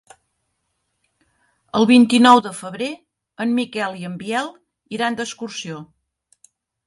[1.79, 2.87] El vint-i-nou de febrer
[3.45, 4.51] en Miquel i en Biel
[4.99, 5.83] iran d'excursió.